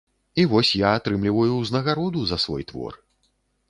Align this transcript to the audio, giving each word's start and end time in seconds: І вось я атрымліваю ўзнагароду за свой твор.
І 0.43 0.45
вось 0.53 0.71
я 0.85 0.95
атрымліваю 1.01 1.53
ўзнагароду 1.61 2.19
за 2.35 2.43
свой 2.49 2.63
твор. 2.73 3.03